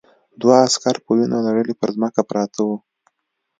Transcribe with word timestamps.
دوه 0.41 0.55
عسکر 0.65 0.95
په 1.05 1.11
وینو 1.17 1.45
لړلي 1.47 1.73
پر 1.79 1.89
ځمکه 1.95 2.21
پراته 2.29 2.59
وو 2.67 2.77